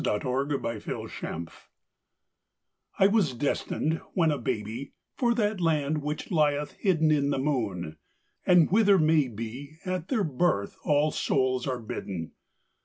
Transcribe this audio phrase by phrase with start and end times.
[0.03, 1.45] _SONG AND STORY
[2.97, 7.97] I was destined, when a baby, For that land which lieth hidden In the moon;
[8.43, 12.31] and whither, may be, At their birth all souls are bidden.